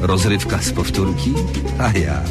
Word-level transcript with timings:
rozrywka 0.00 0.58
z 0.62 0.72
powtórki, 0.72 1.34
a 1.78 1.98
jak? 1.98 2.26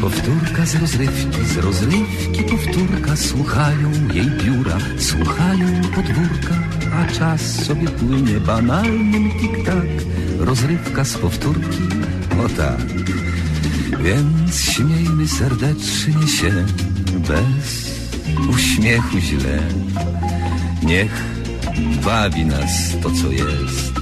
Powtórka 0.00 0.66
z 0.66 0.74
rozrywki, 0.74 1.44
z 1.44 1.56
rozrywki 1.56 2.42
powtórka, 2.42 3.16
słuchają 3.16 3.90
jej 4.14 4.30
biura, 4.30 4.78
słuchają 4.98 5.82
podwórka, 5.94 6.54
a 6.94 7.12
czas 7.12 7.40
sobie 7.40 7.88
płynie 7.88 8.40
banalnym 8.40 9.30
tik-tak. 9.30 9.86
Rozrywka 10.38 11.04
z 11.04 11.18
powtórki, 11.18 11.82
o 12.44 12.48
tak. 12.48 12.86
Więc 14.02 14.60
śmiejmy 14.60 15.28
serdecznie 15.28 16.28
się, 16.28 16.66
bez 17.28 17.92
uśmiechu 18.50 19.18
źle. 19.18 19.58
Niech 20.82 21.22
bawi 22.04 22.44
nas 22.44 22.96
to, 23.02 23.10
co 23.10 23.30
jest. 23.30 24.01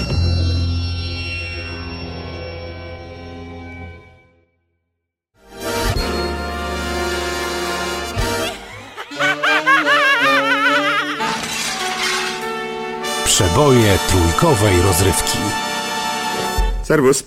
Przeboje 13.41 13.99
trójkowej 14.09 14.81
rozrywki. 14.81 15.37
Serwus. 16.83 17.23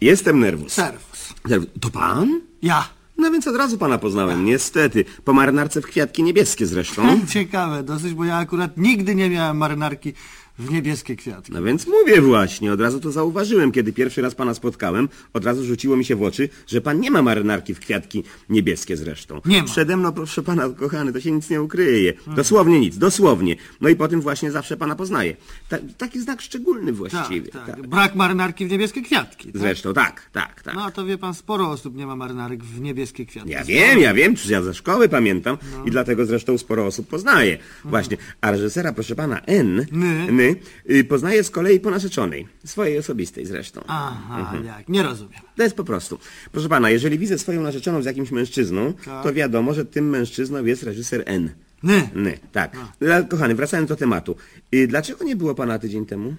Jestem 0.00 0.40
nerwus. 0.40 0.72
Serwus. 0.72 1.34
Serwus. 1.48 1.68
To 1.80 1.90
pan? 1.90 2.40
Ja. 2.62 2.88
No 3.18 3.30
więc 3.30 3.48
od 3.48 3.56
razu 3.56 3.78
pana 3.78 3.98
poznałem, 3.98 4.44
niestety. 4.44 5.04
Po 5.24 5.32
marynarce 5.32 5.80
w 5.80 5.86
kwiatki 5.86 6.22
niebieskie 6.22 6.66
zresztą. 6.66 7.02
Ciekawe 7.32 7.82
dosyć, 7.82 8.14
bo 8.14 8.24
ja 8.24 8.36
akurat 8.36 8.76
nigdy 8.76 9.14
nie 9.14 9.30
miałem 9.30 9.56
marynarki 9.56 10.12
w 10.58 10.70
niebieskie 10.70 11.16
kwiatki. 11.16 11.52
No 11.52 11.62
więc 11.62 11.86
mówię 11.86 12.20
właśnie, 12.20 12.72
od 12.72 12.80
razu 12.80 13.00
to 13.00 13.12
zauważyłem, 13.12 13.72
kiedy 13.72 13.92
pierwszy 13.92 14.22
raz 14.22 14.34
pana 14.34 14.54
spotkałem. 14.54 15.08
Od 15.32 15.44
razu 15.44 15.64
rzuciło 15.64 15.96
mi 15.96 16.04
się 16.04 16.16
w 16.16 16.22
oczy, 16.22 16.48
że 16.66 16.80
pan 16.80 17.00
nie 17.00 17.10
ma 17.10 17.22
marynarki 17.22 17.74
w 17.74 17.80
kwiatki 17.80 18.24
niebieskie 18.48 18.96
zresztą. 18.96 19.40
Nie 19.44 19.62
ma. 19.62 19.68
Przede 19.68 19.96
mną, 19.96 20.12
proszę 20.12 20.42
pana, 20.42 20.68
kochany, 20.68 21.12
to 21.12 21.20
się 21.20 21.30
nic 21.32 21.50
nie 21.50 21.62
ukryje. 21.62 22.12
Dosłownie 22.36 22.80
nic, 22.80 22.98
dosłownie. 22.98 23.56
No 23.80 23.88
i 23.88 23.96
po 23.96 24.08
tym 24.08 24.20
właśnie 24.20 24.50
zawsze 24.50 24.76
pana 24.76 24.94
poznaję. 24.96 25.36
Ta, 25.68 25.78
taki 25.98 26.20
znak 26.20 26.42
szczególny 26.42 26.86
Tak, 26.86 26.94
właściwie. 26.94 27.48
tak. 27.50 27.86
Brak 27.86 28.14
marynarki 28.14 28.66
w 28.66 28.70
niebieskie 28.70 29.02
kwiatki. 29.02 29.52
Tak? 29.52 29.60
Zresztą 29.62 29.94
tak, 29.94 30.30
tak, 30.32 30.62
tak. 30.62 30.74
No 30.74 30.90
to 30.90 31.04
wie 31.04 31.18
pan, 31.18 31.34
sporo 31.34 31.70
osób 31.70 31.96
nie 31.96 32.06
ma 32.06 32.16
marynarek 32.16 32.64
w 32.64 32.80
niebieskie 32.80 33.26
kwiatki. 33.26 33.50
Ja 33.50 33.64
wiem, 33.64 33.98
ja 34.00 34.14
wiem, 34.14 34.34
przecież 34.34 34.50
ja 34.52 34.62
ze 34.62 34.74
szkoły 34.74 35.08
pamiętam 35.08 35.56
i 35.86 35.90
dlatego 35.90 36.26
zresztą 36.26 36.58
sporo 36.58 36.86
osób 36.86 37.08
poznaje. 37.08 37.58
Właśnie, 37.84 38.16
a 38.40 38.50
reżysera, 38.50 38.92
proszę 38.92 39.14
pana, 39.14 39.40
N, 39.40 39.86
Ny. 39.92 40.43
Ny, 40.44 40.56
y, 40.96 41.04
poznaje 41.04 41.44
z 41.44 41.50
kolei 41.50 41.80
po 41.80 41.90
narzeczonej, 41.90 42.48
swojej 42.64 42.98
osobistej 42.98 43.46
zresztą. 43.46 43.80
Aha, 43.86 44.38
Mhm. 44.40 44.64
jak, 44.64 44.88
nie 44.88 45.02
rozumiem. 45.02 45.40
To 45.56 45.62
jest 45.62 45.76
po 45.76 45.84
prostu. 45.84 46.18
Proszę 46.52 46.68
pana, 46.68 46.90
jeżeli 46.90 47.18
widzę 47.18 47.38
swoją 47.38 47.60
narzeczoną 47.62 48.02
z 48.02 48.04
jakimś 48.04 48.30
mężczyzną, 48.30 48.92
Tak. 49.04 49.22
to 49.24 49.32
wiadomo, 49.32 49.74
że 49.74 49.84
tym 49.84 50.08
mężczyzną 50.10 50.64
jest 50.64 50.82
reżyser 50.82 51.22
N. 51.26 51.50
Ny. 51.82 52.08
Ny, 52.14 52.38
tak. 52.52 52.76
Ale, 53.00 53.24
Kochany, 53.24 53.54
wracając 53.54 53.88
do 53.88 53.96
tematu. 53.96 54.36
Y, 54.74 54.86
Dlaczego 54.86 55.24
nie 55.24 55.36
było 55.36 55.54
pana 55.54 55.78
tydzień 55.78 56.06
temu? 56.06 56.34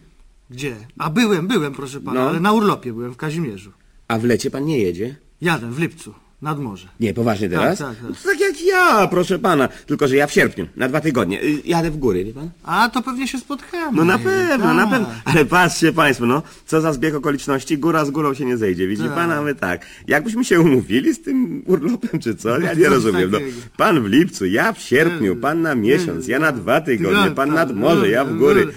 Gdzie? 0.49 0.75
A 0.97 1.09
byłem, 1.09 1.47
byłem, 1.47 1.73
proszę 1.73 2.01
pana, 2.01 2.19
No. 2.23 2.29
ale 2.29 2.39
na 2.39 2.51
urlopie 2.53 2.93
byłem 2.93 3.13
w 3.13 3.17
Kazimierzu. 3.17 3.71
A 4.07 4.19
w 4.19 4.23
lecie 4.23 4.51
pan 4.51 4.65
nie 4.65 4.79
jedzie? 4.79 5.15
Jadę 5.41 5.71
w 5.71 5.79
lipcu, 5.79 6.13
nad 6.45 6.59
morze. 6.59 6.87
Nie, 6.99 7.13
poważnie 7.13 7.49
teraz? 7.49 7.79
tak, 7.79 7.87
tak. 7.87 7.97
No 8.03 8.09
to 8.09 8.29
tak 8.29 8.39
jak 8.39 8.61
ja, 8.65 9.07
proszę 9.07 9.39
pana. 9.39 9.67
Tylko, 9.67 10.07
że 10.07 10.15
ja 10.15 10.27
w 10.27 10.31
sierpniu, 10.31 10.67
na 10.75 10.87
dwa 10.89 11.01
tygodnie. 11.01 11.43
Y, 11.43 11.61
Jadę 11.65 11.91
w 11.91 11.97
góry, 11.97 12.23
wie 12.25 12.33
pan? 12.33 12.49
A 12.63 12.89
to 12.89 13.01
pewnie 13.01 13.27
się 13.27 13.37
spotkamy. 13.37 13.97
No 13.97 14.05
na 14.05 14.17
pewno, 14.19 14.73
na 14.73 14.81
Tak. 14.83 14.91
pewno. 14.91 15.07
Ale 15.25 15.45
patrzcie 15.45 15.93
państwo, 15.93 16.25
no, 16.25 16.41
co 16.65 16.81
za 16.81 16.93
zbieg 16.93 17.15
okoliczności, 17.15 17.77
góra 17.77 18.05
z 18.05 18.11
górą 18.11 18.33
się 18.33 18.45
nie 18.45 18.57
zejdzie. 18.57 18.87
Widzi 18.87 19.03
Tak. 19.03 19.13
pan, 19.15 19.31
a 19.31 19.41
my 19.41 19.55
tak. 19.55 19.85
Jakbyśmy 20.07 20.45
się 20.45 20.59
umówili 20.61 21.13
z 21.13 21.21
tym 21.21 21.63
urlopem, 21.65 22.19
czy 22.19 22.35
co? 22.35 22.49
Ja 22.59 22.73
nie 22.73 22.81
Coś 22.83 22.93
rozumiem. 22.93 23.31
No, 23.31 23.37
takiego. 23.39 23.57
pan 23.77 24.03
w 24.03 24.05
lipcu, 24.05 24.45
ja 24.45 24.73
w 24.73 24.79
sierpniu, 24.79 25.35
pan 25.35 25.61
na 25.61 25.75
miesiąc, 25.75 26.27
ja 26.27 26.39
na 26.39 26.51
dwa 26.51 26.81
tygodnie, 26.81 27.31
pan 27.31 27.53
nad 27.53 27.75
morze, 27.75 28.09
ja 28.09 28.25
w 28.25 28.37
góry. 28.37 28.67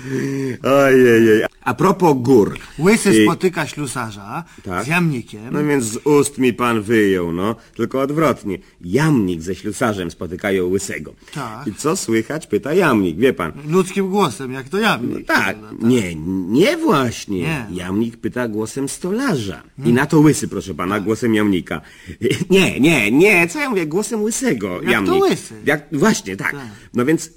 Ojej. 0.62 1.44
A 1.68 1.74
propos 1.74 2.14
gór. 2.22 2.58
Łysy 2.78 3.10
Y, 3.10 3.24
spotyka 3.24 3.66
ślusarza 3.66 4.44
Tak. 4.64 4.84
z 4.84 4.86
jamnikiem. 4.88 5.40
No 5.52 5.64
więc 5.64 5.84
z 5.84 5.96
ust 6.06 6.38
mi 6.38 6.52
pan 6.52 6.82
wyjął, 6.82 7.32
no. 7.32 7.56
Tylko 7.76 8.00
odwrotnie. 8.00 8.58
Jamnik 8.80 9.42
ze 9.42 9.54
ślusarzem 9.54 10.10
spotykają 10.10 10.66
łysego. 10.66 11.14
Tak. 11.34 11.66
I 11.66 11.74
co 11.74 11.96
słychać? 11.96 12.46
Pyta 12.46 12.74
jamnik, 12.74 13.16
wie 13.16 13.32
pan. 13.32 13.52
Ludzkim 13.68 14.08
głosem, 14.10 14.52
jak 14.52 14.68
to 14.68 14.78
jamnik. 14.78 15.26
Tak, 15.26 15.56
No, 15.80 15.88
nie, 15.88 16.14
nie 16.48 16.76
właśnie. 16.76 17.38
Nie. 17.38 17.66
Jamnik 17.70 18.16
pyta 18.16 18.48
głosem 18.48 18.88
stolarza. 18.88 19.62
I 19.84 19.92
na 19.92 20.06
to 20.06 20.20
łysy, 20.20 20.48
proszę 20.48 20.74
pana, 20.74 20.94
Tak. 20.94 21.04
głosem 21.04 21.34
jamnika. 21.34 21.80
Nie, 22.50 22.80
nie, 22.80 23.10
nie, 23.12 23.48
co 23.48 23.58
ja 23.60 23.70
mówię, 23.70 23.86
głosem 23.86 24.22
łysego 24.22 24.68
Jak 24.74 24.84
to 24.84 24.90
jamnik. 24.90 25.22
łysy? 25.22 25.54
Jak, 25.64 25.86
właśnie, 25.92 26.36
tak. 26.36 26.52
Tak. 26.52 26.66
No 26.94 27.04
więc 27.04 27.30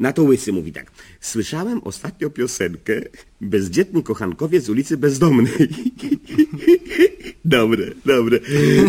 na 0.00 0.12
to 0.12 0.22
łysy 0.22 0.52
mówi 0.52 0.72
tak. 0.72 0.90
Słyszałem 1.20 1.80
ostatnio 1.84 2.30
piosenkę 2.30 2.92
Bezdzietni 3.40 4.02
kochankowie 4.02 4.60
z 4.60 4.68
ulicy 4.70 4.96
Bezdomnej. 4.96 5.52
Dobre, 7.44 7.84
dobre. 8.04 8.38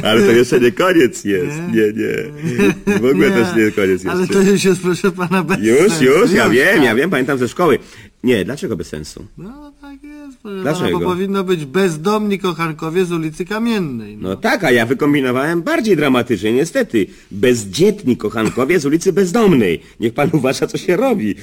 Ale 0.03 0.21
to 0.21 0.31
jeszcze 0.31 0.59
nie 0.59 0.71
koniec 0.71 1.25
jest. 1.25 1.57
Nie, 1.57 1.93
nie. 1.93 2.99
W 2.99 3.05
ogóle 3.05 3.31
też 3.31 3.55
nie 3.55 3.71
koniec 3.71 4.03
jeszcze. 4.03 4.11
Ale 4.11 4.27
to 4.27 4.41
już 4.41 4.63
jest, 4.63 4.81
proszę 4.81 5.11
pana, 5.11 5.43
bez 5.43 5.57
Już, 5.59 6.01
już, 6.01 6.31
ja 6.31 6.49
wiem, 6.49 6.75
tak. 6.75 6.83
ja 6.85 6.95
wiem, 6.95 7.09
pamiętam 7.09 7.37
ze 7.37 7.47
szkoły. 7.47 7.79
Nie, 8.25 8.45
dlaczego 8.45 8.77
bez 8.77 8.87
sensu? 8.87 9.25
No 9.37 9.73
tak 9.81 10.03
jest, 10.03 10.37
proszę 10.41 10.61
Dlaczego? 10.61 10.85
pana, 10.85 10.99
bo 10.99 11.05
powinno 11.11 11.43
być 11.43 11.65
bezdomni 11.65 12.39
kochankowie 12.39 13.05
z 13.05 13.11
ulicy 13.11 13.45
Kamiennej. 13.45 14.17
No. 14.17 14.29
No 14.29 14.35
tak, 14.35 14.63
a 14.63 14.71
ja 14.71 14.85
wykombinowałem 14.85 15.61
bardziej 15.61 15.95
dramatycznie, 15.97 16.53
niestety. 16.53 17.07
Bezdzietni 17.31 18.17
kochankowie 18.17 18.79
z 18.79 18.85
ulicy 18.85 19.13
Bezdomnej. 19.13 19.81
Niech 19.99 20.13
pan 20.13 20.29
uważa, 20.33 20.67
co 20.67 20.77
się 20.77 20.95
robi. 20.97 21.35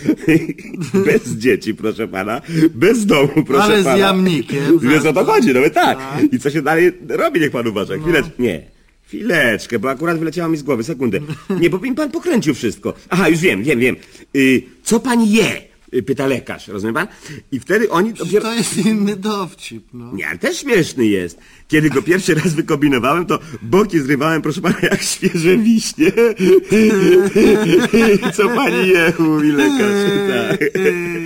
Bez 1.07 1.29
dzieci, 1.29 1.75
proszę 1.75 2.09
pana. 2.09 2.41
Bez 2.75 3.07
domu, 3.07 3.45
proszę 3.47 3.63
Ale 3.65 3.81
z 3.83 3.85
pana. 3.85 3.97
jamnikiem, 3.97 4.79
Wiesz, 4.91 5.01
o 5.05 5.13
to 5.13 5.25
tak. 5.25 5.27
chodzi, 5.27 5.55
no 5.55 5.61
my 5.61 5.71
tak. 5.71 5.99
Tak. 5.99 6.23
No. 6.23 6.29
I 6.33 6.39
co 6.39 6.51
się 6.51 6.63
dalej 6.63 6.93
robi, 7.09 7.41
niech 7.41 7.51
pan 7.51 7.67
uważa. 7.67 7.95
Chwileczkę, 7.99 8.31
nie. 8.39 8.63
Chwileczkę, 9.07 9.79
bo 9.79 9.91
akurat 9.91 10.19
wyleciało 10.19 10.49
mi 10.51 10.57
z 10.57 10.63
głowy, 10.63 10.85
sekundę. 10.85 11.19
Nie, 11.61 11.71
bo 11.71 11.79
mi 11.79 11.95
pan 11.95 12.11
pokręcił 12.11 12.55
wszystko. 12.55 12.95
Aha, 13.11 13.29
już 13.29 13.39
wiem, 13.41 13.63
wiem, 13.63 13.79
wiem. 13.79 13.97
Y, 14.37 14.63
co 14.83 15.01
pani 15.01 15.33
je? 15.33 15.72
Y, 15.95 16.03
Pyta 16.03 16.27
lekarz, 16.27 16.69
rozumie 16.69 16.93
pan? 16.93 17.07
I 17.53 17.61
wtedy 17.61 17.91
oni 17.91 18.13
dopiero... 18.13 18.43
To 18.43 18.55
jest 18.55 18.77
inny 18.87 19.17
dowcip, 19.17 19.85
no. 19.93 20.13
Nie, 20.13 20.29
ale 20.29 20.39
też 20.39 20.59
śmieszny 20.59 21.07
jest. 21.07 21.39
Kiedy 21.69 21.91
go 21.91 22.03
pierwszy 22.03 22.35
raz 22.35 22.55
wykombinowałem, 22.55 23.27
to 23.27 23.39
boki 23.63 24.01
zrywałem, 24.01 24.43
proszę 24.43 24.61
pana, 24.61 24.77
jak 24.83 25.03
świeże 25.03 25.57
wiśnie. 25.57 26.13
Co 28.37 28.49
pani 28.49 28.89
je, 28.89 29.13
mówi 29.19 29.53
lekarz. 29.53 30.11
Tak. 30.29 30.61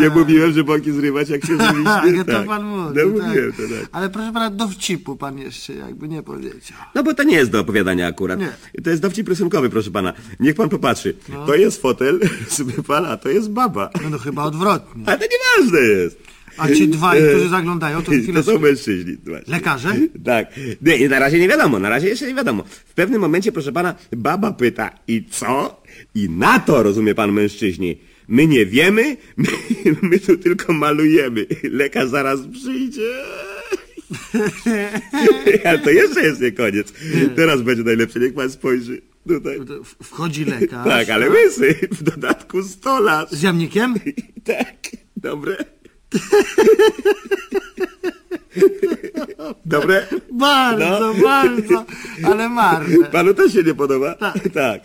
Nie 0.00 0.08
mówiłem, 0.20 0.52
że 0.52 0.64
boki 0.64 0.92
zrywać 0.92 1.28
jak 1.28 1.40
wiśnie? 1.46 2.16
Jak 2.16 2.26
to 2.26 2.32
Tak. 2.32 2.46
pan 2.46 2.64
mówi. 2.64 2.98
No 3.04 3.18
tak. 3.18 3.26
mówiłem 3.28 3.52
to 3.52 3.62
tak. 3.62 3.88
Ale 3.92 4.10
proszę 4.10 4.32
pana, 4.32 4.50
dowcipu 4.50 5.16
pan 5.16 5.38
jeszcze 5.38 5.74
jakby 5.74 6.08
nie 6.08 6.22
powiedział. 6.22 6.78
No 6.94 7.02
bo 7.02 7.14
to 7.14 7.22
nie 7.22 7.36
jest 7.36 7.50
do 7.50 7.60
opowiadania 7.60 8.06
akurat. 8.06 8.38
Nie. 8.40 8.52
To 8.84 8.90
jest 8.90 9.02
dowcip 9.02 9.28
rysunkowy, 9.28 9.70
proszę 9.70 9.90
pana. 9.90 10.12
Niech 10.40 10.54
pan 10.54 10.68
popatrzy. 10.68 11.14
To 11.46 11.54
jest 11.54 11.82
fotel, 11.82 12.20
sobie 12.48 12.72
pana, 12.86 13.08
a 13.08 13.16
to 13.16 13.28
jest 13.28 13.50
baba. 13.50 13.90
No, 14.02 14.10
no 14.10 14.18
chyba 14.18 14.42
odwrotnie. 14.44 15.02
Ale 15.06 15.18
to 15.18 15.24
nieważne 15.24 15.80
jest. 15.80 16.18
A 16.60 16.68
ci 16.74 16.88
dwaj, 16.88 17.20
którzy 17.28 17.48
zaglądają, 17.48 18.02
to 18.02 18.12
chwilę 18.12 18.42
To 18.42 18.52
są 18.52 18.58
mężczyźni. 18.58 19.16
właśnie. 19.26 19.52
Lekarze? 19.54 19.94
Tak. 20.24 20.46
Nie, 20.82 21.08
na 21.08 21.18
razie 21.18 21.38
nie 21.38 21.48
wiadomo, 21.48 21.78
na 21.78 21.88
razie 21.88 22.08
jeszcze 22.08 22.26
nie 22.26 22.34
wiadomo. 22.34 22.64
W 22.86 22.94
pewnym 22.94 23.20
momencie, 23.20 23.52
proszę 23.52 23.72
pana, 23.72 23.94
baba 24.16 24.52
pyta, 24.52 24.90
i 25.08 25.24
co? 25.30 25.82
I 26.14 26.30
na 26.30 26.58
to, 26.58 26.82
rozumie 26.82 27.14
pan 27.14 27.32
mężczyźni, 27.32 27.98
my 28.28 28.46
nie 28.46 28.66
wiemy, 28.66 29.16
my, 29.36 29.46
my 30.02 30.18
tu 30.18 30.36
tylko 30.36 30.72
malujemy. 30.72 31.46
Lekarz 31.62 32.08
zaraz 32.08 32.40
przyjdzie. 32.52 33.10
Ale 35.64 35.78
to 35.78 35.90
jeszcze 35.90 36.22
jest 36.22 36.40
nie 36.40 36.52
koniec. 36.52 36.92
Teraz 37.36 37.62
będzie 37.62 37.82
najlepsze, 37.82 38.20
niech 38.20 38.34
pan 38.34 38.50
spojrzy. 38.50 39.02
Tutaj. 39.28 39.58
Wchodzi 40.02 40.44
lekarz. 40.44 40.88
Tak, 40.88 41.10
ale 41.10 41.30
łysy, 41.30 41.74
w 41.90 42.02
dodatku 42.02 42.62
stolarz. 42.62 43.30
Z 43.30 43.42
jamnikiem? 43.42 43.94
Tak, 44.44 44.76
dobre. 45.16 45.56
Dobre? 49.64 50.06
Bardzo, 50.32 51.00
No. 51.00 51.14
bardzo, 51.22 51.84
ale 52.24 52.48
marne. 52.48 52.96
Panu 53.12 53.34
też 53.34 53.52
się 53.52 53.62
nie 53.62 53.74
podoba? 53.74 54.14
Tak. 54.14 54.34
tak. 54.54 54.80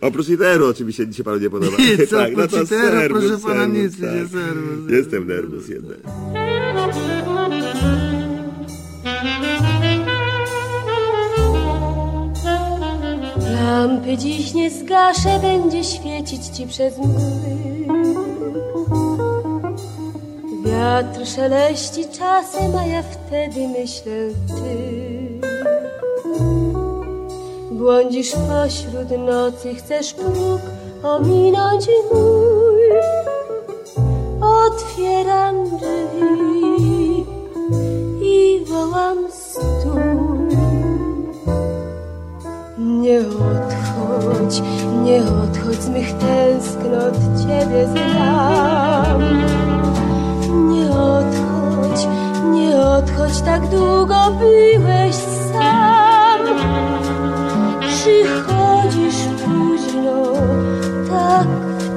Oprócz 0.00 0.28
literu 0.28 0.66
oczywiście 0.66 1.12
się 1.12 1.24
panu 1.24 1.38
nie 1.38 1.50
podoba. 1.50 1.76
Nie, 1.98 2.06
co, 2.06 2.16
tak, 2.16 2.32
oprócz 2.32 2.52
literu, 2.52 2.68
serwus, 2.68 3.22
proszę 3.28 3.42
pana, 3.42 3.54
serwus, 3.60 3.76
nic 3.82 3.98
mi 3.98 4.06
nie 4.06 4.28
serwus. 4.28 4.90
Jestem 4.90 5.26
nerwus 5.26 5.68
jednak. 5.68 5.98
Lampy 13.54 14.16
dziś 14.16 14.54
nie 14.54 14.70
zgaszę, 14.70 15.38
będzie 15.42 15.84
świecić 15.84 16.46
ci 16.46 16.66
przez 16.66 16.98
mgły. 16.98 17.55
Wiatr 20.76 21.26
szeleści 21.26 22.04
czasem, 22.18 22.76
a 22.76 22.86
ja 22.86 23.02
wtedy 23.02 23.68
myślę 23.68 24.12
ty. 24.46 25.40
Błądzisz 27.70 28.32
pośród 28.32 29.10
nocy, 29.26 29.74
chcesz 29.74 30.14
próg 30.14 30.60
ominąć 31.02 31.86
mój. 32.12 32.80
Otwieram 34.40 35.64
drzwi 35.64 37.26
i 38.22 38.64
wołam 38.64 39.18
stój. 39.30 40.56
Nie 42.78 43.20
odchodź, 43.20 44.62
nie 45.02 45.18
odchodź 45.18 45.82
z 45.82 45.88
mych 45.88 46.12
tęsknot, 46.12 47.14
Ciebie 47.42 47.86
znam. 47.86 49.75
Odchodź, 50.96 52.06
nie 52.52 52.76
odchodź, 52.76 53.40
tak 53.40 53.68
długo 53.68 54.14
byłeś 54.38 55.14
sam. 55.52 56.40
Przychodzisz 57.80 59.20
późno, 59.44 60.22
tak 61.10 61.48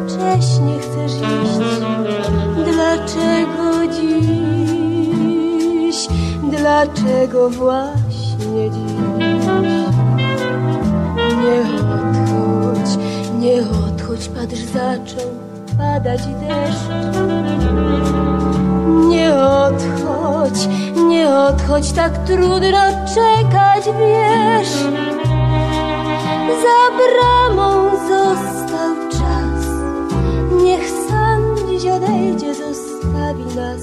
wcześnie 0.08 0.80
chcesz 0.80 1.14
iść. 1.14 1.60
Dlaczego 2.56 3.88
dziś, 3.94 5.28
dlaczego 6.44 7.50
właśnie 7.50 8.70
dziś? 8.72 9.46
Nie 11.42 11.60
odchodź, 11.94 12.92
nie 13.40 13.58
odchodź, 13.62 14.24
patrz, 14.30 14.62
zaczął 14.74 15.30
padać 15.78 16.22
deszcz. 16.26 16.90
Nie 18.90 19.36
odchodź, 19.36 20.68
nie 21.08 21.30
odchodź, 21.30 21.92
tak 21.92 22.18
trudno 22.18 22.80
czekać, 23.16 23.86
wiesz. 23.86 24.74
Za 26.64 26.80
bramą 26.98 27.90
został 27.90 28.96
czas, 29.12 29.66
niech 30.64 30.90
sam 30.90 31.68
dziś 31.68 31.92
odejdzie, 31.92 32.56
zostawi 32.56 33.44
nas. 33.56 33.82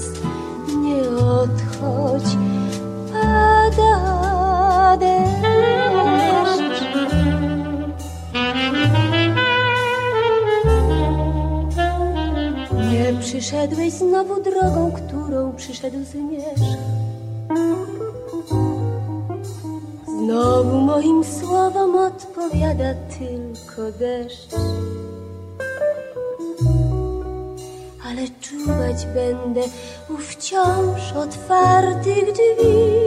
Nie 0.81 1.09
odchodź, 1.09 2.37
pada 3.13 4.97
deszcz. 4.97 5.96
Przyszedłeś 13.37 13.93
znowu 13.93 14.43
drogą, 14.43 14.91
którą 14.91 15.55
przyszedł 15.55 15.97
zmierzch. 16.03 16.77
Znowu 20.07 20.77
moim 20.77 21.23
słowom 21.23 21.95
odpowiada 21.95 22.93
tylko 23.19 23.91
deszcz. 23.99 24.55
Ale 28.05 28.21
czuwać 28.41 29.05
będę 29.05 29.61
u 30.09 30.17
wciąż 30.17 31.13
otwartych 31.13 32.33
drzwi. 32.33 33.06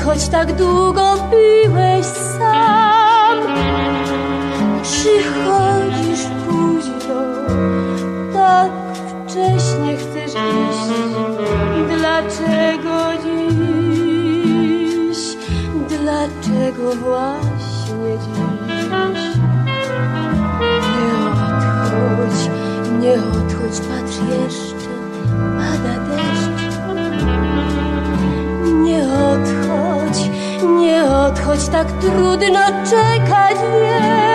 Odchodź, 0.00 0.28
tak 0.28 0.52
długo 0.52 1.14
byłeś 1.30 2.06
sam. 2.06 3.38
Przychodzisz 4.82 6.24
późno, 6.46 7.20
tak 8.32 8.70
wcześnie 8.96 9.96
chcesz 9.96 10.32
iść. 10.32 10.88
Dlaczego 11.88 12.96
dziś, 13.24 15.20
dlaczego 15.88 16.94
właśnie 16.96 18.18
dziś? 18.18 19.22
Nie 20.90 21.10
odchodź, 21.26 22.40
nie 23.00 23.14
odchodź, 23.14 23.76
patrz 23.88 24.16
jeszcze, 24.30 24.90
pada 25.56 25.94
deszcz. 26.06 26.59
Odchodź, 31.50 31.68
tak 31.68 31.92
trudno 31.92 32.60
czekać, 32.90 33.56
wiesz. 33.72 34.29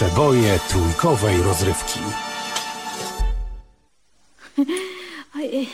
Przeboje 0.00 0.58
trójkowej 0.68 1.42
rozrywki. 1.42 2.00
Ojej. 5.36 5.68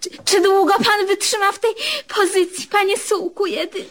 Czy, 0.00 0.10
czy 0.24 0.40
długo 0.42 0.74
pan 0.84 1.06
wytrzyma 1.06 1.52
w 1.52 1.58
tej 1.58 1.70
pozycji, 2.08 2.66
panie 2.66 2.98
sułku 2.98 3.46
jedyny? 3.46 3.84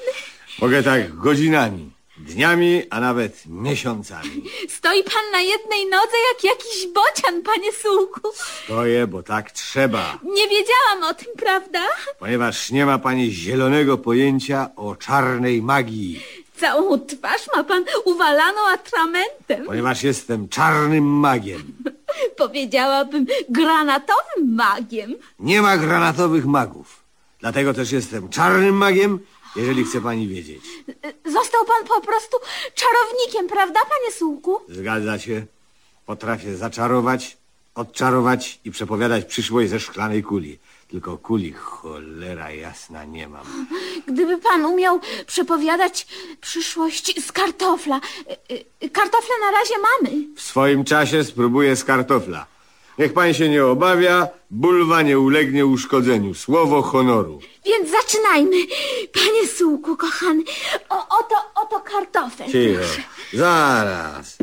Mogę 0.62 0.84
tak 0.84 1.16
godzinami, 1.16 1.92
dniami, 2.34 2.84
a 2.90 3.00
nawet 3.00 3.44
miesiącami. 3.46 4.44
Stoi 4.70 5.04
pan 5.04 5.24
na 5.32 5.42
jednej 5.42 5.86
nodze 5.86 6.18
jak 6.34 6.44
jakiś 6.44 6.88
bocian, 6.88 7.42
panie 7.42 7.72
Sułku. 7.74 8.22
Stoję, 8.64 9.08
bo 9.08 9.24
tak 9.24 9.52
trzeba. 9.52 10.20
Nie 10.24 10.48
wiedziałam 10.48 11.04
o 11.10 11.14
tym, 11.14 11.28
prawda? 11.38 11.80
Ponieważ 12.20 12.72
nie 12.72 12.86
ma 12.86 12.98
pani 13.00 13.32
zielonego 13.32 13.98
pojęcia 13.98 14.70
o 14.76 14.96
czarnej 14.96 15.62
magii. 15.62 16.24
Całą 16.58 17.00
twarz 17.00 17.42
ma 17.56 17.64
pan 17.64 17.86
uwalaną 18.06 18.68
atramentem. 18.74 19.66
Ponieważ 19.66 20.04
jestem 20.04 20.50
czarnym 20.50 21.04
magiem. 21.04 21.64
Powiedziałabym 22.38 23.26
granatowym 23.50 24.56
magiem. 24.56 25.16
Nie 25.40 25.62
ma 25.62 25.78
granatowych 25.78 26.46
magów. 26.46 27.04
Dlatego 27.40 27.74
też 27.74 27.92
jestem 27.92 28.30
czarnym 28.30 28.76
magiem, 28.76 29.20
jeżeli 29.56 29.86
chce 29.86 30.02
pani 30.02 30.28
wiedzieć. 30.28 30.64
Został 31.26 31.66
pan 31.66 31.88
po 31.88 32.02
prostu 32.02 32.38
czarownikiem, 32.76 33.48
prawda, 33.48 33.80
panie 33.80 34.12
Sułku? 34.12 34.58
Zgadza 34.70 35.20
się. 35.20 35.46
Potrafię 36.06 36.58
zaczarować, 36.58 37.38
odczarować 37.76 38.60
i 38.66 38.72
przepowiadać 38.72 39.26
przyszłość 39.26 39.70
ze 39.70 39.80
szklanej 39.80 40.24
kuli. 40.24 40.60
Tylko 40.88 41.18
kuli, 41.18 41.54
cholera 41.54 42.52
jasna, 42.52 43.06
nie 43.06 43.28
mam. 43.28 43.68
Gdyby 44.08 44.38
pan 44.38 44.66
umiał 44.66 45.00
przepowiadać 45.28 46.08
przyszłość 46.42 47.26
z 47.26 47.32
kartofla. 47.32 48.02
Y, 48.52 48.86
y, 48.86 48.90
Kartofle 48.90 49.36
na 49.42 49.52
razie 49.52 49.74
mamy. 49.78 50.26
W 50.36 50.42
swoim 50.42 50.84
czasie 50.84 51.24
spróbuję 51.24 51.76
z 51.76 51.84
kartofla. 51.84 52.46
Niech 53.00 53.14
pan 53.14 53.34
się 53.34 53.50
nie 53.50 53.66
obawia, 53.66 54.28
bulwa 54.52 55.02
nie 55.02 55.20
ulegnie 55.20 55.66
uszkodzeniu. 55.66 56.34
Słowo 56.34 56.82
honoru. 56.82 57.40
Więc 57.66 57.92
zaczynajmy. 57.92 58.58
Panie 59.14 59.48
Sułku, 59.48 59.98
kochany, 59.98 60.44
o, 60.90 61.20
oto, 61.20 61.36
oto 61.56 61.80
kartofel. 61.80 62.52
Cicho. 62.52 62.80
proszę. 62.80 63.02
Zaraz. 63.34 64.38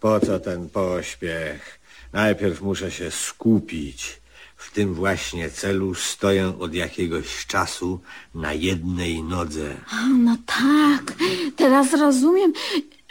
Po 0.00 0.20
co 0.20 0.40
ten 0.40 0.68
pośpiech? 0.68 1.80
Najpierw 2.12 2.62
muszę 2.62 2.90
się 2.90 3.10
skupić. 3.10 4.22
W 4.56 4.70
tym 4.70 4.94
właśnie 4.94 5.50
celu 5.50 5.94
stoję 5.94 6.52
od 6.60 6.74
jakiegoś 6.74 7.46
czasu 7.46 8.00
na 8.34 8.52
jednej 8.52 9.22
nodze. 9.22 9.74
No 10.18 10.36
tak, 10.46 11.14
teraz 11.56 11.92
rozumiem, 11.92 12.52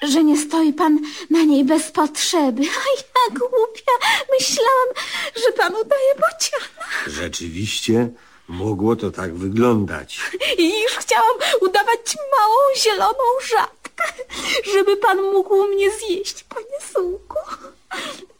że 0.01 0.23
nie 0.23 0.37
stoi 0.37 0.73
pan 0.73 0.99
na 1.29 1.43
niej 1.43 1.65
bez 1.65 1.91
potrzeby. 1.91 2.61
A 2.79 2.89
ja 2.97 3.39
głupia, 3.39 3.91
myślałam, 4.39 4.87
że 5.35 5.51
pan 5.57 5.75
udaje 5.75 6.15
bociana. 6.15 6.87
Rzeczywiście 7.07 8.09
mogło 8.47 8.95
to 8.95 9.11
tak 9.11 9.35
wyglądać. 9.35 10.19
I 10.57 10.81
już 10.81 10.91
chciałam 10.91 11.35
udawać 11.61 12.15
małą 12.37 12.75
zieloną 12.77 13.23
żabkę, 13.49 14.03
żeby 14.73 14.97
pan 14.97 15.21
mógł 15.21 15.67
mnie 15.67 15.91
zjeść, 15.91 16.43
panie 16.43 16.91
Sułku. 16.93 17.37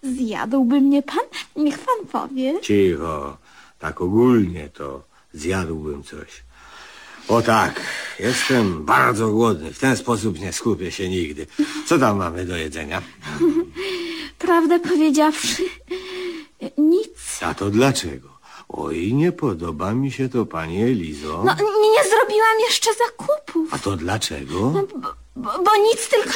Zjadłby 0.04 0.82
mnie 0.82 1.04
pan? 1.04 1.26
Niech 1.56 1.80
pan 1.80 2.08
powie. 2.12 2.62
Cicho. 2.62 3.38
Tak 3.80 4.02
ogólnie 4.02 4.70
to 4.70 5.04
zjadłbym 5.34 6.04
coś. 6.04 6.44
O 7.28 7.42
tak, 7.42 7.82
jestem 8.20 8.86
bardzo 8.86 9.32
głodny. 9.32 9.74
W 9.74 9.80
ten 9.80 9.98
sposób 9.98 10.40
nie 10.40 10.54
skupię 10.54 10.92
się 10.92 11.10
nigdy. 11.10 11.48
Co 11.86 12.00
tam 12.00 12.18
mamy 12.18 12.46
do 12.46 12.56
jedzenia? 12.58 13.02
Prawdę 14.38 14.80
powiedziawszy, 14.80 15.64
nic. 16.78 17.10
A 17.42 17.54
to 17.54 17.70
dlaczego? 17.70 18.32
Oj, 18.70 19.14
nie 19.14 19.32
podoba 19.32 19.94
mi 19.94 20.12
się 20.12 20.30
to, 20.30 20.46
pani 20.46 20.82
Elizo. 20.84 21.44
No, 21.46 21.54
nie, 21.56 21.90
nie 21.92 22.04
zrobiłam 22.10 22.60
jeszcze 22.70 22.90
zakupów. 22.94 23.74
A 23.74 23.80
to 23.80 23.98
dlaczego? 23.98 24.60
Bo, 24.70 24.82
bo, 25.36 25.64
bo 25.64 25.72
nic, 25.84 26.10
tylko 26.10 26.34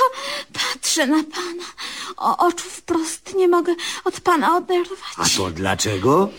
patrzę 0.54 1.08
na 1.08 1.24
pana. 1.24 1.64
O, 2.18 2.38
oczu 2.48 2.70
wprost 2.70 3.36
nie 3.36 3.48
mogę 3.48 3.76
od 4.06 4.20
pana 4.20 4.58
oderwać. 4.58 5.00
A 5.18 5.26
to 5.38 5.52
dlaczego? 5.52 6.30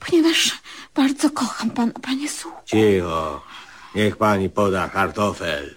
Ponieważ 0.00 0.58
bardzo 0.94 1.30
kocham 1.30 1.70
pana, 1.70 1.92
panie 2.02 2.28
Sułku. 2.28 2.58
Cicho. 2.66 3.40
Niech 3.94 4.16
pani 4.16 4.50
poda 4.50 4.88
kartofel. 4.88 5.76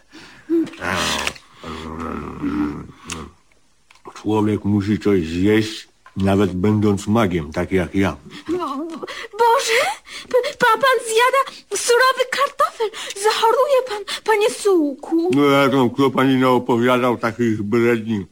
Człowiek 4.14 4.66
musi 4.66 5.00
coś 5.00 5.28
zjeść, 5.28 5.88
nawet 6.18 6.54
będąc 6.54 7.08
magiem, 7.08 7.52
tak 7.52 7.72
jak 7.72 7.96
ja. 7.96 8.18
Bo, 8.48 8.78
Boże, 9.40 9.84
pa, 10.60 10.68
pan 10.68 10.98
zjada 11.08 11.62
surowy 11.76 12.26
kartofel. 12.32 12.90
Zachoruje 13.24 13.82
pan, 13.90 14.24
panie 14.24 14.50
Sułku. 14.50 15.30
No 15.36 15.44
jak 15.44 15.72
tam 15.72 15.90
kto 15.90 16.10
pani 16.10 16.36
naopowiadał 16.36 17.18
takich 17.18 17.62
bredni. 17.62 18.26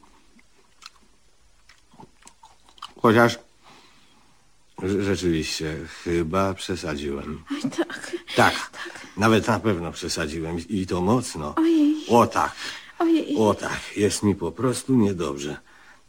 Chociaż 3.01 3.39
rzeczywiście 4.99 5.75
chyba 6.03 6.53
przesadziłem. 6.53 7.43
Oj, 7.51 7.69
tak. 7.77 8.11
Tak, 8.35 8.53
nawet 9.17 9.47
na 9.47 9.59
pewno 9.59 9.91
przesadziłem 9.91 10.57
i 10.69 10.87
to 10.87 11.01
mocno. 11.01 11.53
Ojej. 11.57 11.95
O 12.07 12.27
tak, 12.27 12.51
Ojej. 12.99 13.35
o 13.37 13.53
tak, 13.53 13.79
jest 13.97 14.23
mi 14.23 14.35
po 14.35 14.51
prostu 14.51 14.93
niedobrze. 14.95 15.57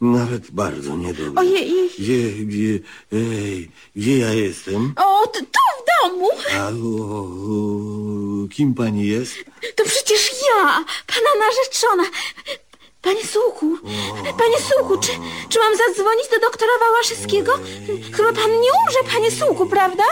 Nawet 0.01 0.51
bardzo 0.51 0.97
niedobrze. 0.97 1.39
Ojej. 1.41 1.89
Gdzie, 1.99 2.29
gdzie, 2.31 2.79
ej, 3.13 3.71
gdzie 3.95 4.17
ja 4.17 4.33
jestem? 4.33 4.93
O, 4.95 5.27
t- 5.27 5.39
tu 5.39 5.59
w 5.79 6.09
domu. 6.09 6.27
A 6.59 6.67
o, 6.67 7.23
o, 8.43 8.47
kim 8.47 8.73
pani 8.73 9.07
jest? 9.07 9.35
To 9.75 9.83
przecież 9.85 10.31
ja, 10.31 10.63
pana 11.07 11.45
narzeczona. 11.45 12.03
Panie 13.03 13.25
Sułku, 13.25 13.77
panie 14.23 14.57
Sułku, 14.69 14.97
czy, 14.97 15.11
czy 15.49 15.59
mam 15.59 15.73
zadzwonić 15.77 16.27
do 16.31 16.39
doktora 16.39 16.71
Wałaszewskiego? 16.79 17.51
Chyba 18.13 18.33
pan 18.33 18.51
nie 18.51 18.69
umrze, 18.83 19.13
panie 19.13 19.31
Sułku, 19.31 19.65
prawda? 19.65 20.03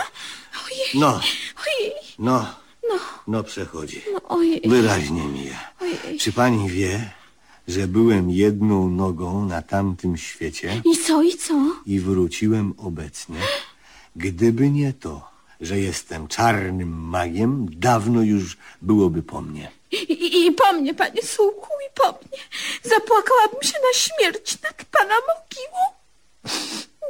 Ojej, 0.66 0.88
No, 0.94 1.08
ojej, 1.68 1.94
no, 2.20 2.46
no, 2.90 2.96
no 3.28 3.44
przechodzi. 3.44 4.02
no 4.14 4.22
ojej. 4.38 4.62
Wyraźnie 4.66 5.24
mija. 5.24 5.60
Ojej. 5.82 6.20
Czy 6.20 6.34
pani 6.34 6.70
wie, 6.70 7.12
że 7.68 7.88
byłem 7.88 8.30
jedną 8.30 8.90
nogą 8.90 9.46
na 9.46 9.62
tamtym 9.62 10.18
świecie 10.18 10.82
I 10.86 10.98
co, 10.98 11.22
i 11.24 11.36
co? 11.38 11.54
i 11.86 12.00
wróciłem 12.00 12.74
obecnie? 12.78 13.40
Gdyby 14.16 14.70
nie 14.70 14.94
to, 14.94 15.31
że 15.62 15.80
jestem 15.80 16.28
czarnym 16.28 16.90
magiem, 16.90 17.68
dawno 17.70 18.22
już 18.22 18.58
byłoby 18.82 19.24
po 19.24 19.42
mnie. 19.42 19.72
I, 19.92 20.46
i, 20.46 20.52
po 20.52 20.74
mnie, 20.74 20.94
panie 20.94 21.22
Sułku, 21.24 21.70
i 21.88 21.94
po 21.96 22.12
mnie. 22.12 22.40
Zapłakałabym 22.84 23.64
się 23.64 23.78
na 23.88 23.94
śmierć 23.94 24.62
nad 24.62 24.86
pana 24.86 25.14
mogiłą. 25.14 25.84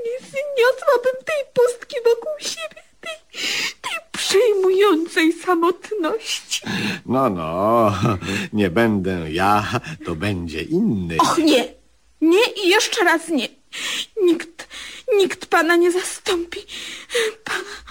Nie 0.06 0.20
wyniosłabym 0.20 1.26
tej 1.26 1.44
pustki 1.54 1.96
wokół 2.06 2.32
siebie, 2.40 2.84
tej, 3.02 3.42
tej 3.82 3.98
przejmującej 4.12 5.34
samotności. 5.34 6.62
No, 7.06 7.30
no, 7.30 7.92
nie 8.54 8.70
będę 8.70 9.32
ja, 9.32 9.80
to 10.06 10.16
będzie 10.16 10.62
inny. 10.62 11.18
Och 11.18 11.38
nie, 11.38 11.74
nie 12.22 12.52
i 12.64 12.70
jeszcze 12.70 13.04
raz 13.04 13.28
nie. 13.28 13.48
Nikt, 14.22 14.68
nikt 15.18 15.46
pana 15.46 15.76
nie 15.76 15.92
zastąpi. 15.92 16.60
Pana 17.44 17.82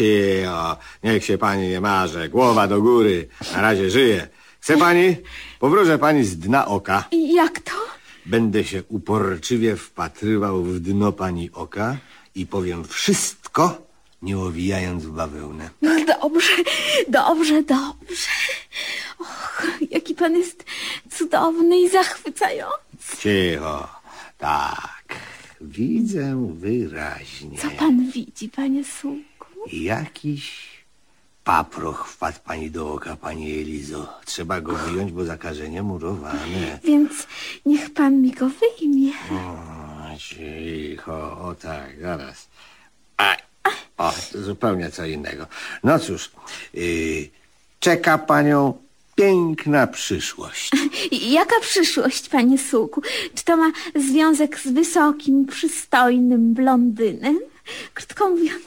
Cio, 0.00 0.76
niech 1.04 1.24
się 1.24 1.38
pani 1.38 1.68
nie 1.68 1.80
marze, 1.80 2.28
głowa 2.28 2.66
do 2.66 2.80
góry, 2.82 3.28
na 3.52 3.60
razie 3.60 3.90
żyje. 3.90 4.28
Chce 4.60 4.76
pani? 4.76 5.16
Powróżę 5.58 5.98
pani 5.98 6.24
z 6.24 6.38
dna 6.38 6.66
oka. 6.66 7.04
Jak 7.12 7.60
to? 7.60 7.72
Będę 8.26 8.64
się 8.64 8.82
uporczywie 8.88 9.76
wpatrywał 9.76 10.62
w 10.62 10.80
dno 10.80 11.12
pani 11.12 11.50
oka 11.52 11.96
i 12.34 12.46
powiem 12.46 12.84
wszystko, 12.84 13.82
nie 14.22 14.38
owijając 14.38 15.04
w 15.04 15.12
bawełnę. 15.12 15.70
Dobrze, 16.22 16.52
dobrze, 17.08 17.62
dobrze. 17.62 18.30
Och, 19.18 19.66
jaki 19.90 20.14
pan 20.14 20.36
jest 20.36 20.64
cudowny 21.10 21.80
i 21.80 21.88
zachwycający. 21.88 23.16
Cicho, 23.18 23.88
tak, 24.38 25.04
widzę 25.60 26.54
wyraźnie. 26.54 27.58
Co 27.58 27.70
pan 27.70 28.10
widzi, 28.10 28.48
panie 28.48 28.84
Sułku? 28.84 29.29
Jakiś 29.72 30.70
paproch 31.44 32.08
wpadł 32.08 32.38
pani 32.44 32.70
do 32.70 32.92
oka, 32.92 33.16
pani 33.16 33.52
Elizo. 33.60 34.08
Trzeba 34.24 34.60
go 34.60 34.72
wyjąć, 34.72 35.12
bo 35.12 35.24
zakażenie 35.24 35.82
murowane. 35.82 36.78
Więc 36.84 37.26
niech 37.66 37.94
pan 37.94 38.22
mi 38.22 38.30
go 38.30 38.48
wyjmie. 38.48 39.12
O, 39.32 40.18
cicho, 40.18 41.40
o 41.40 41.54
tak, 41.54 42.00
zaraz. 42.00 42.48
A, 43.16 43.36
o, 43.98 44.12
zupełnie 44.34 44.90
co 44.90 45.04
innego. 45.04 45.46
No 45.84 45.98
cóż, 45.98 46.30
yy, 46.74 47.28
czeka 47.80 48.18
panią 48.18 48.74
piękna 49.14 49.86
przyszłość. 49.86 50.70
Jaka 51.36 51.60
przyszłość, 51.60 52.28
panie 52.28 52.58
Sułku? 52.58 53.02
Czy 53.34 53.44
to 53.44 53.56
ma 53.56 53.72
związek 53.94 54.58
z 54.58 54.68
wysokim, 54.68 55.46
przystojnym 55.46 56.54
blondynem? 56.54 57.40
Krótko 57.94 58.30
mówiąc, 58.30 58.64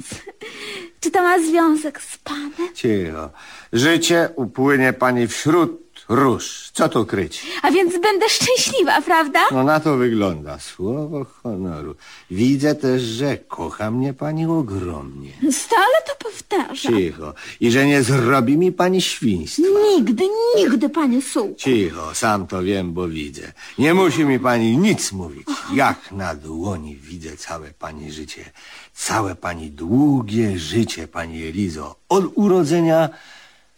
czy 1.00 1.12
to 1.12 1.22
ma 1.22 1.40
związek 1.40 2.02
z 2.02 2.18
panem? 2.18 2.74
Cicho. 2.74 3.30
Życie 3.74 4.30
upłynie 4.36 4.94
pani 4.94 5.28
wśród 5.28 5.83
róż. 6.10 6.70
Co 6.74 6.90
tu 6.90 7.06
kryć? 7.06 7.46
A 7.62 7.72
więc 7.72 8.02
będę 8.02 8.30
szczęśliwa, 8.30 9.02
prawda? 9.02 9.40
No 9.52 9.64
na 9.64 9.80
to 9.80 9.98
wygląda. 9.98 10.60
Słowo 10.60 11.26
honoru. 11.44 11.96
Widzę 12.32 12.76
też, 12.76 13.02
że 13.02 13.38
kocha 13.38 13.92
mnie 13.92 14.14
pani 14.14 14.46
ogromnie. 14.46 15.32
Stale 15.52 15.96
to 16.08 16.16
powtarzam. 16.24 16.94
Cicho. 16.94 17.34
I 17.60 17.72
że 17.72 17.86
nie 17.86 18.04
zrobi 18.04 18.58
mi 18.58 18.72
pani 18.72 19.02
świństwa. 19.02 19.62
Nigdy, 19.84 20.24
nigdy, 20.58 20.90
panie 20.90 21.22
Sułku. 21.22 21.56
Cicho, 21.58 22.16
sam 22.16 22.48
to 22.48 22.64
wiem, 22.64 22.94
bo 22.94 23.08
widzę. 23.08 23.52
Nie 23.78 23.94
musi 23.94 24.26
mi 24.26 24.40
pani 24.40 24.78
nic 24.78 25.12
mówić. 25.12 25.48
Jak 25.74 26.12
na 26.12 26.36
dłoni 26.36 26.96
widzę 26.96 27.38
całe 27.38 27.72
pani 27.72 28.12
życie. 28.12 28.52
Całe 28.94 29.36
pani 29.36 29.72
długie 29.72 30.60
życie, 30.60 31.08
pani 31.08 31.44
Elizo. 31.44 31.96
Od 32.10 32.26
urodzenia 32.36 33.10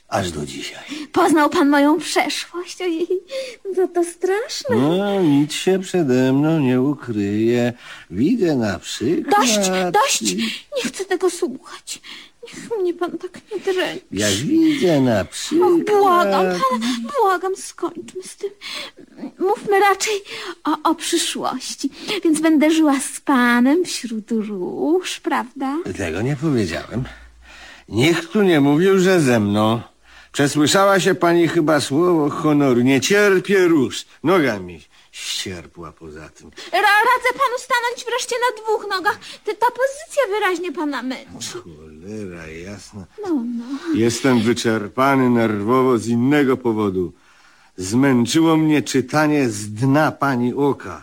aż 0.08 0.32
do 0.32 0.46
dzisiaj. 0.46 0.84
Poznał 1.12 1.50
pan 1.50 1.70
moją 1.70 2.00
przeszłość. 2.00 2.82
Ojej, 2.82 3.08
to 3.76 3.88
to 3.88 4.04
straszne. 4.04 4.76
No, 4.76 5.22
nic 5.22 5.54
się 5.54 5.80
przede 5.80 6.34
mną 6.34 6.60
nie 6.60 6.82
ukryje. 6.82 7.74
Widzę 8.12 8.56
na 8.56 8.80
przykład... 8.80 9.36
Dość, 9.40 9.70
dość! 9.92 10.36
Nie 10.78 10.84
chcę 10.86 11.06
tego 11.06 11.30
słuchać. 11.30 12.02
Niech 12.44 12.80
mnie 12.80 12.94
pan 12.94 13.12
tak 13.18 13.32
nie 13.52 13.60
dręczy. 13.74 14.06
Ja 14.12 14.28
widzę 14.46 15.02
na 15.02 15.22
Och, 15.22 15.30
przykład... 15.30 15.86
błagam 15.86 16.46
pana, 16.46 16.88
błagam, 17.22 17.56
skończmy 17.56 18.24
z 18.24 18.36
tym. 18.36 18.50
Mówmy 19.40 19.80
raczej 19.80 20.14
o, 20.64 20.90
o 20.90 20.96
przyszłości. 20.96 21.90
Więc 22.24 22.40
będę 22.40 22.72
żyła 22.72 23.00
z 23.00 23.20
panem 23.22 23.86
wśród 23.86 24.32
róż, 24.32 25.20
prawda? 25.20 25.78
Tego 25.98 26.22
nie 26.22 26.36
powiedziałem. 26.36 27.04
Nikt 27.90 28.32
tu 28.32 28.42
nie 28.42 28.62
mówił, 28.62 29.00
że 29.00 29.22
ze 29.22 29.40
mną. 29.40 29.82
Przesłyszała 30.36 31.00
się 31.00 31.16
pani 31.16 31.48
chyba 31.48 31.82
słowo 31.82 32.30
honoru. 32.30 32.82
Nie 32.82 33.02
cierpię 33.02 33.68
róż. 33.68 34.06
Noga 34.24 34.60
mi 34.60 34.82
ścierpła 35.12 35.92
poza 35.92 36.30
tym. 36.30 36.52
Ra 36.72 36.80
radzę 36.82 37.30
panu 37.34 37.58
stanąć 37.58 38.06
wreszcie 38.06 38.36
na 38.36 38.64
dwóch 38.64 38.88
nogach. 38.90 39.20
Ty, 39.46 39.56
ta 39.56 39.66
pozycja 39.66 40.24
wyraźnie 40.30 40.72
pana 40.72 41.04
męczy. 41.04 41.58
Cholera 41.64 42.48
jasna. 42.48 43.06
No, 43.24 43.30
no. 43.30 43.66
Jestem 43.94 44.42
wyczerpany 44.42 45.30
nerwowo 45.30 45.98
z 45.98 46.08
innego 46.08 46.58
powodu. 46.58 47.14
Zmęczyło 47.78 48.58
mnie 48.58 48.82
czytanie 48.82 49.50
z 49.50 49.74
dna 49.74 50.12
pani 50.12 50.54
oka. 50.54 51.02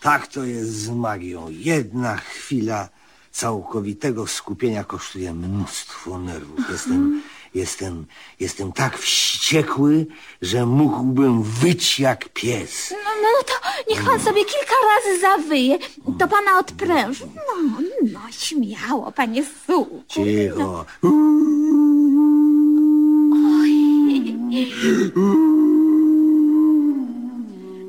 Tak 0.00 0.26
to 0.26 0.44
jest 0.44 0.70
z 0.70 0.90
magią. 0.90 1.46
Jedna 1.50 2.16
chwila 2.16 2.88
całkowitego 3.30 4.26
skupienia 4.26 4.84
kosztuje 4.84 5.34
mnóstwo 5.34 6.18
nerwów. 6.18 6.60
Jestem, 6.70 7.22
jestem, 7.54 8.06
jestem 8.40 8.72
tak 8.72 8.98
wściekły, 8.98 10.06
że 10.42 10.66
mógłbym 10.66 11.42
wyć 11.42 12.00
jak 12.00 12.28
pies. 12.28 12.90
No, 12.90 13.10
no, 13.22 13.28
no 13.38 13.44
to 13.44 13.52
niech 13.90 14.04
pan 14.04 14.20
sobie 14.20 14.44
kilka 14.44 14.74
razy 14.94 15.20
zawyje. 15.20 15.78
To 16.18 16.28
pana 16.28 16.58
odpręży. 16.58 17.26
No, 17.36 17.80
no, 18.12 18.20
śmiało, 18.30 19.12
panie 19.12 19.44
Sułku. 19.66 20.04
Cicho. 20.08 20.84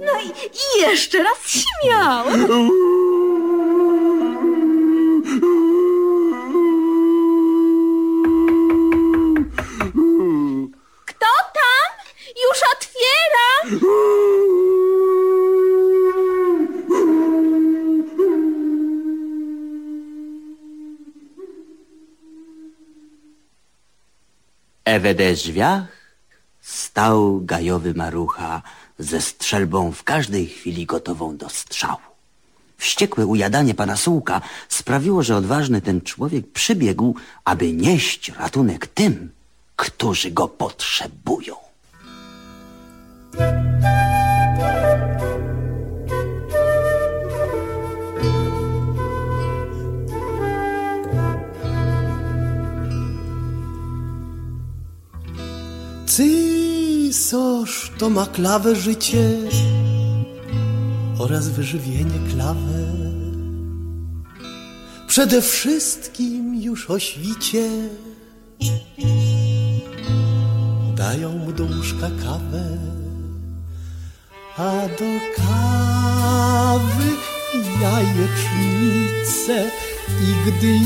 No 0.06 0.22
i, 0.22 0.28
i 0.28 0.82
jeszcze 0.82 1.24
raz 1.24 1.38
śmiało. 1.48 2.32
Ewe 25.06 25.34
drzwiach 25.34 25.88
stał 26.62 27.42
gajowy 27.42 27.94
marucha 27.94 28.62
ze 29.00 29.22
strzelbą 29.22 29.92
w 29.92 30.04
każdej 30.04 30.48
chwili 30.48 30.86
gotową 30.86 31.38
do 31.38 31.50
strzału. 31.50 32.00
Wściekłe 32.78 33.26
ujadanie 33.26 33.74
pana 33.74 33.98
Sułka 33.98 34.42
sprawiło, 34.70 35.24
że 35.24 35.36
odważny 35.36 35.82
ten 35.82 36.02
człowiek 36.02 36.52
przybiegł, 36.52 37.16
aby 37.46 37.74
nieść 37.74 38.30
ratunek 38.30 38.88
tym, 38.88 39.32
którzy 39.76 40.32
go 40.32 40.48
potrzebują. 40.48 41.56
Cysarz 56.16 57.92
to 57.98 58.10
ma 58.10 58.26
klawę 58.26 58.76
życie 58.76 59.30
oraz 61.20 61.50
wyżywienie 61.50 62.20
klawę. 62.34 62.86
Przede 65.08 65.42
wszystkim 65.42 66.62
już 66.62 66.90
o 66.90 67.00
świcie 67.00 67.70
dają 70.96 71.32
mu 71.38 71.52
do 71.52 71.64
łóżka 71.64 72.10
kawę, 72.24 72.78
a 74.58 74.72
do 75.00 75.12
kawy 75.36 77.10
jajecznicę 77.82 79.72
i 80.08 80.52
gdy 80.52 80.80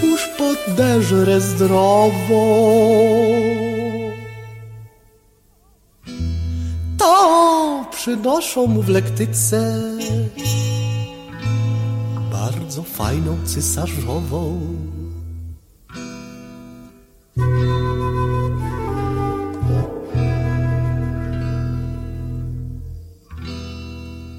już 0.00 0.28
podeżre 0.38 1.40
zdrowo, 1.40 2.68
to 3.68 3.77
przynoszą 8.08 8.66
mu 8.66 8.82
w 8.82 8.88
lektyce 8.88 9.82
bardzo 12.32 12.82
fajną 12.82 13.38
cysarzową. 13.44 14.60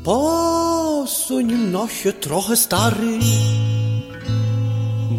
Posuń 0.03 1.53
nosie 1.53 2.13
trochę 2.13 2.57
stary, 2.57 3.19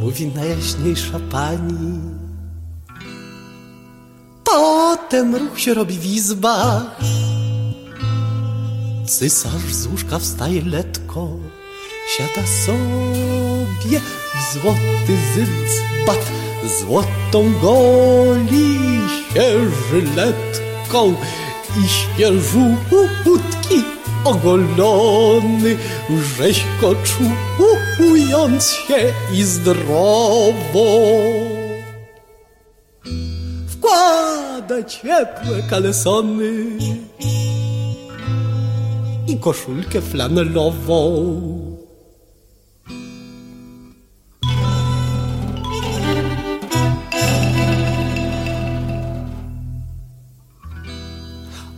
mówi 0.01 0.27
najjaśniejsza 0.27 1.21
pani. 1.31 2.01
Potem 4.45 5.37
ruch 5.37 5.61
się 5.61 5.75
robi 5.75 5.99
w 5.99 6.07
izbach. 6.07 7.01
Cysarz 9.18 9.75
z 9.75 9.87
łóżka 9.87 10.18
wstaje 10.18 10.62
letko, 10.62 11.29
siada 12.16 12.46
sobie 12.66 14.01
w 14.01 14.53
złoty 14.55 15.14
zydzbat, 15.35 16.27
złotą 16.81 17.53
goli 17.62 18.79
się 19.35 19.70
żyletką 19.90 21.14
i 21.85 21.88
świeżutki 21.88 23.85
ogolony, 24.25 25.77
rzeźko 26.38 26.94
czując 27.05 28.70
się 28.70 29.12
i 29.33 29.42
zdrowo. 29.42 30.85
Wkłada 33.68 34.83
ciepłe 34.83 35.62
kalesony 35.70 36.66
i 39.31 39.38
koszulkę 39.38 40.01
flanelową. 40.01 40.97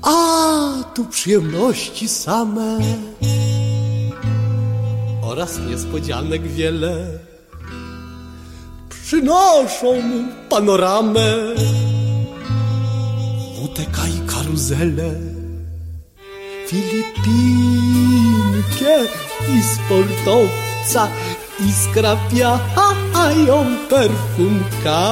A 0.03 0.15
tu 0.95 1.05
przyjemności 1.05 2.09
same 2.09 2.79
oraz 5.23 5.59
niespodzianek 5.59 6.43
wiele 6.43 7.19
przynoszą 8.88 10.03
mu 10.03 10.33
panoramę, 10.49 11.55
WTK 13.57 13.97
i 14.09 14.29
karuzelę. 14.29 15.32
Filipinkę 16.73 17.05
i 19.49 19.63
sportowca 19.63 21.09
i 21.61 21.73
skrapiają 21.73 23.67
perfumkami. 23.91 25.03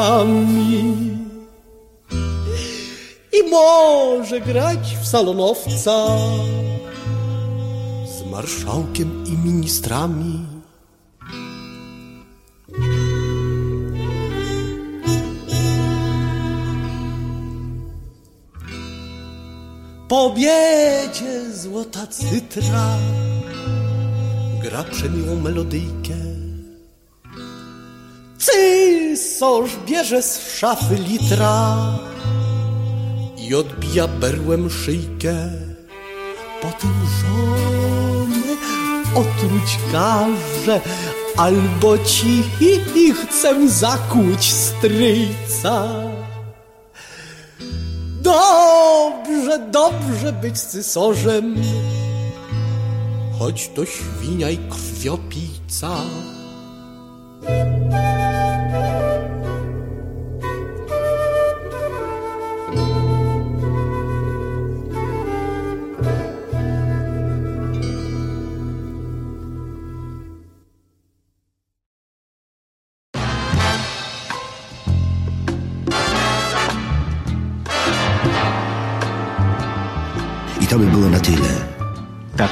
I 3.32 3.42
może 3.50 4.40
grać 4.40 4.96
w 5.02 5.06
salonowca 5.06 6.06
z 8.06 8.30
marszałkiem 8.30 9.24
i 9.26 9.32
ministrami. 9.48 10.59
Po 20.10 20.24
obiedzie 20.24 21.54
złota 21.54 22.06
cytra 22.06 22.96
gra 24.62 24.84
przemiłą 24.84 25.40
melodyjkę. 25.40 26.14
Cysarz 28.38 29.76
bierze 29.86 30.22
z 30.22 30.58
szafy 30.58 30.94
litra 30.94 31.76
i 33.38 33.54
odbija 33.54 34.08
berłem 34.08 34.70
szyjkę. 34.70 35.50
Potem 36.62 36.94
żonę 37.20 38.56
otruć 39.14 39.78
każe, 39.92 40.80
albo 41.36 41.98
ci 41.98 42.42
chcę 43.14 43.68
zakłuć 43.68 44.52
stryjca. 44.52 46.09
Dobrze, 48.30 49.58
dobrze 49.58 50.32
być 50.32 50.60
cysorzem, 50.60 51.54
choć 53.38 53.68
to 53.68 53.86
świnia 53.86 54.50
i 54.50 54.58
krwiopijca. 54.58 55.90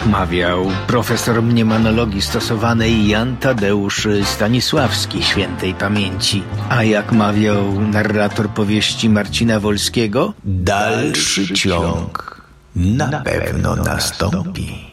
Mawiał 0.09 0.67
profesor 0.87 1.43
mniemanologii 1.43 2.23
stosowanej 2.23 3.09
Jan 3.09 3.37
Tadeusz 3.37 4.09
Stanisławski 4.25 5.23
świętej 5.23 5.75
pamięci. 5.75 6.43
A 6.69 6.83
jak 6.83 7.13
mawiał 7.13 7.81
narrator 7.81 8.49
powieści 8.49 9.09
Marcina 9.09 9.61
Wolskiego? 9.61 10.35
Dalszy 10.45 11.55
ciąg 11.55 12.43
na 12.77 13.21
pewno 13.21 13.77
nastąpi. 13.77 14.89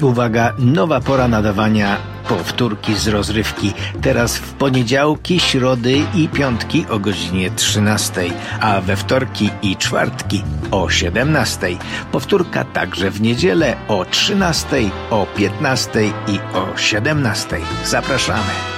Uwaga, 0.00 0.52
nowa 0.58 1.00
pora 1.00 1.28
nadawania 1.28 2.15
powtórki 2.28 2.94
z 2.94 3.08
rozrywki. 3.08 3.72
Teraz 4.02 4.36
w 4.36 4.52
poniedziałki, 4.52 5.40
środy 5.40 6.00
i 6.14 6.28
piątki 6.28 6.86
o 6.90 6.98
godzinie 6.98 7.50
13, 7.50 8.22
a 8.60 8.80
we 8.80 8.96
wtorki 8.96 9.50
i 9.62 9.76
czwartki 9.76 10.42
o 10.70 10.90
17. 10.90 11.66
Powtórka 12.12 12.64
także 12.64 13.10
w 13.10 13.20
niedzielę 13.20 13.76
o 13.88 14.04
13, 14.04 14.90
o 15.10 15.26
15 15.36 16.06
i 16.06 16.38
o 16.54 16.78
17. 16.78 17.56
Zapraszamy. 17.84 18.75